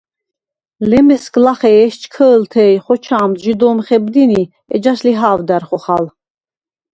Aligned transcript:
ლემესგ 0.89 1.33
ლახე 1.45 1.71
ეშ 1.83 1.93
ჩქჷ̄ლთე 2.01 2.63
ი 2.75 2.77
ხოჩა̄მდ 2.85 3.35
ჟი 3.43 3.53
დო̄მ 3.59 3.77
ხებდინი, 3.85 4.41
ეჯას 4.75 4.99
ლიჰა̄ვდა̈რ 5.05 5.63
ხოხალ. 5.69 6.05